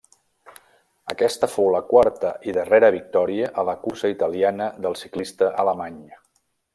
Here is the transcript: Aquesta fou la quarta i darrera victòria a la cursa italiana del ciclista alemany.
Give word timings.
Aquesta 1.13 1.49
fou 1.55 1.67
la 1.75 1.81
quarta 1.91 2.31
i 2.51 2.55
darrera 2.59 2.91
victòria 2.97 3.53
a 3.61 3.67
la 3.71 3.77
cursa 3.87 4.13
italiana 4.15 4.71
del 4.87 5.01
ciclista 5.05 5.55
alemany. 5.65 6.05